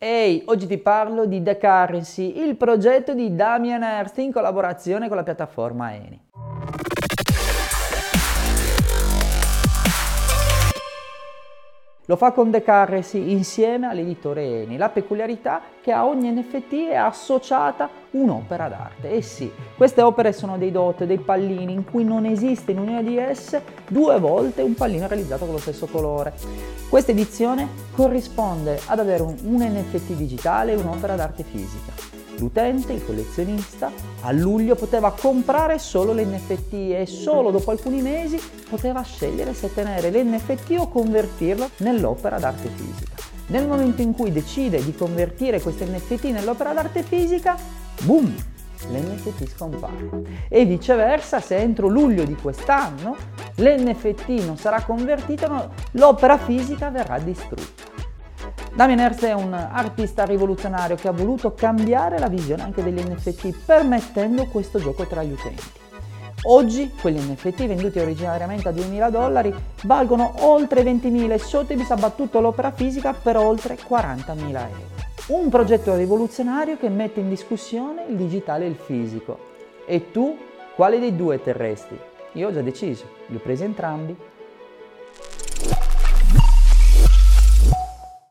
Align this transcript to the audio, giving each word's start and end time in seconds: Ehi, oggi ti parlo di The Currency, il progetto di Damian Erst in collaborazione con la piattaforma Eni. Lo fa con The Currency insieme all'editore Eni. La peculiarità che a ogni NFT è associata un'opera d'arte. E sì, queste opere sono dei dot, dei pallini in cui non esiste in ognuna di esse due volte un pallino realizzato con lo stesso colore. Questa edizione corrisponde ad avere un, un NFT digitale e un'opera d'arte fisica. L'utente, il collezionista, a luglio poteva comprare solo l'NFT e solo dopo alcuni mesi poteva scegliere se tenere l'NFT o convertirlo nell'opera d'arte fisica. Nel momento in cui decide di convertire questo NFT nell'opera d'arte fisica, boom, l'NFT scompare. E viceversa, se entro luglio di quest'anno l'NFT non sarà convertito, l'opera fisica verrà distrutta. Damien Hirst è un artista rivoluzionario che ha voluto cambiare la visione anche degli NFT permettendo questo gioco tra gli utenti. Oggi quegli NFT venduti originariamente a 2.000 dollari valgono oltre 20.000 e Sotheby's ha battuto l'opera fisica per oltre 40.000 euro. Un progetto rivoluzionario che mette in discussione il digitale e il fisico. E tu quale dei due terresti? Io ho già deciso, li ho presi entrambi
Ehi, 0.00 0.44
oggi 0.46 0.68
ti 0.68 0.78
parlo 0.78 1.26
di 1.26 1.42
The 1.42 1.58
Currency, 1.58 2.40
il 2.46 2.56
progetto 2.56 3.14
di 3.14 3.34
Damian 3.34 3.82
Erst 3.82 4.18
in 4.18 4.30
collaborazione 4.30 5.08
con 5.08 5.16
la 5.16 5.24
piattaforma 5.24 5.92
Eni. 5.92 6.27
Lo 12.08 12.16
fa 12.16 12.32
con 12.32 12.50
The 12.50 12.62
Currency 12.62 13.32
insieme 13.32 13.86
all'editore 13.86 14.62
Eni. 14.62 14.78
La 14.78 14.88
peculiarità 14.88 15.60
che 15.82 15.92
a 15.92 16.06
ogni 16.06 16.30
NFT 16.30 16.88
è 16.88 16.94
associata 16.94 17.90
un'opera 18.12 18.66
d'arte. 18.66 19.10
E 19.10 19.20
sì, 19.20 19.52
queste 19.76 20.00
opere 20.00 20.32
sono 20.32 20.56
dei 20.56 20.72
dot, 20.72 21.04
dei 21.04 21.18
pallini 21.18 21.74
in 21.74 21.84
cui 21.84 22.04
non 22.04 22.24
esiste 22.24 22.72
in 22.72 22.78
ognuna 22.78 23.02
di 23.02 23.18
esse 23.18 23.62
due 23.88 24.18
volte 24.18 24.62
un 24.62 24.72
pallino 24.72 25.06
realizzato 25.06 25.44
con 25.44 25.52
lo 25.52 25.60
stesso 25.60 25.84
colore. 25.84 26.32
Questa 26.88 27.10
edizione 27.10 27.68
corrisponde 27.94 28.80
ad 28.86 29.00
avere 29.00 29.22
un, 29.22 29.36
un 29.42 29.60
NFT 29.60 30.12
digitale 30.12 30.72
e 30.72 30.76
un'opera 30.76 31.14
d'arte 31.14 31.42
fisica. 31.42 32.17
L'utente, 32.38 32.92
il 32.92 33.04
collezionista, 33.04 33.90
a 34.20 34.32
luglio 34.32 34.76
poteva 34.76 35.12
comprare 35.12 35.78
solo 35.78 36.12
l'NFT 36.12 36.72
e 36.72 37.04
solo 37.06 37.50
dopo 37.50 37.72
alcuni 37.72 38.00
mesi 38.00 38.40
poteva 38.68 39.02
scegliere 39.02 39.54
se 39.54 39.72
tenere 39.74 40.10
l'NFT 40.10 40.76
o 40.78 40.88
convertirlo 40.88 41.70
nell'opera 41.78 42.38
d'arte 42.38 42.68
fisica. 42.68 43.16
Nel 43.48 43.66
momento 43.66 44.02
in 44.02 44.12
cui 44.12 44.30
decide 44.30 44.84
di 44.84 44.94
convertire 44.94 45.60
questo 45.60 45.84
NFT 45.84 46.24
nell'opera 46.24 46.72
d'arte 46.72 47.02
fisica, 47.02 47.56
boom, 48.02 48.32
l'NFT 48.90 49.48
scompare. 49.48 50.46
E 50.48 50.64
viceversa, 50.64 51.40
se 51.40 51.56
entro 51.56 51.88
luglio 51.88 52.24
di 52.24 52.36
quest'anno 52.36 53.16
l'NFT 53.56 54.28
non 54.44 54.56
sarà 54.56 54.82
convertito, 54.82 55.70
l'opera 55.92 56.38
fisica 56.38 56.90
verrà 56.90 57.18
distrutta. 57.18 57.97
Damien 58.74 59.00
Hirst 59.00 59.24
è 59.24 59.32
un 59.32 59.52
artista 59.52 60.24
rivoluzionario 60.24 60.96
che 60.96 61.08
ha 61.08 61.12
voluto 61.12 61.52
cambiare 61.52 62.18
la 62.18 62.28
visione 62.28 62.62
anche 62.62 62.82
degli 62.82 63.00
NFT 63.00 63.64
permettendo 63.64 64.46
questo 64.46 64.78
gioco 64.78 65.04
tra 65.06 65.22
gli 65.22 65.32
utenti. 65.32 65.64
Oggi 66.44 66.92
quegli 67.00 67.18
NFT 67.18 67.66
venduti 67.66 67.98
originariamente 67.98 68.68
a 68.68 68.72
2.000 68.72 69.10
dollari 69.10 69.52
valgono 69.82 70.34
oltre 70.46 70.82
20.000 70.82 71.32
e 71.32 71.38
Sotheby's 71.38 71.90
ha 71.90 71.96
battuto 71.96 72.40
l'opera 72.40 72.70
fisica 72.70 73.12
per 73.12 73.36
oltre 73.36 73.76
40.000 73.76 74.36
euro. 74.36 74.96
Un 75.28 75.48
progetto 75.48 75.96
rivoluzionario 75.96 76.76
che 76.76 76.88
mette 76.88 77.18
in 77.20 77.28
discussione 77.28 78.04
il 78.08 78.16
digitale 78.16 78.66
e 78.66 78.68
il 78.68 78.76
fisico. 78.76 79.38
E 79.84 80.12
tu 80.12 80.38
quale 80.76 81.00
dei 81.00 81.16
due 81.16 81.42
terresti? 81.42 81.98
Io 82.34 82.48
ho 82.48 82.52
già 82.52 82.62
deciso, 82.62 83.04
li 83.26 83.36
ho 83.36 83.40
presi 83.40 83.64
entrambi 83.64 84.16